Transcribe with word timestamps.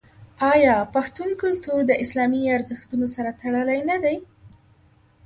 آیا 0.53 0.75
پښتون 0.95 1.29
کلتور 1.43 1.79
د 1.87 1.91
اسلامي 2.03 2.41
ارزښتونو 2.55 3.07
سره 3.15 3.37
تړلی 3.41 3.79
نه 3.89 3.97
دی؟ 4.03 4.17